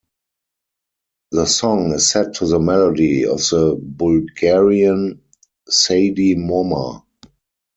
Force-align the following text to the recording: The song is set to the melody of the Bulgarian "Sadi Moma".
The 1.29 1.45
song 1.45 1.93
is 1.93 2.09
set 2.09 2.33
to 2.37 2.47
the 2.47 2.57
melody 2.59 3.23
of 3.23 3.37
the 3.37 3.77
Bulgarian 3.79 5.21
"Sadi 5.69 6.33
Moma". 6.35 7.03